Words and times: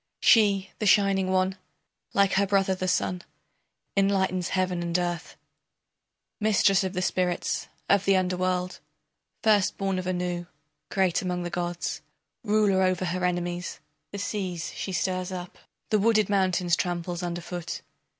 She, 0.23 0.71
the 0.79 0.87
shining 0.87 1.29
one, 1.29 1.59
like 2.15 2.33
her 2.33 2.47
brother, 2.47 2.73
the 2.73 2.87
sun, 2.87 3.21
Enlightens 3.95 4.47
Heaven 4.49 4.81
and 4.81 4.97
earth, 4.97 5.37
Mistress 6.39 6.83
of 6.83 6.93
the 6.93 7.03
spirits 7.03 7.67
of 7.87 8.05
the 8.05 8.15
underworld, 8.17 8.79
First 9.43 9.77
born 9.77 9.99
of 9.99 10.07
Anu, 10.07 10.47
great 10.89 11.21
among 11.21 11.43
the 11.43 11.51
gods, 11.51 12.01
Ruler 12.43 12.81
over 12.81 13.05
her 13.05 13.23
enemies, 13.23 13.79
The 14.11 14.17
seas 14.17 14.73
she 14.73 14.91
stirs 14.91 15.31
up, 15.31 15.59
The 15.91 15.99
wooded 15.99 16.29
mountains 16.31 16.75
tramples 16.75 17.21
under 17.21 17.41
foot. 17.41 17.83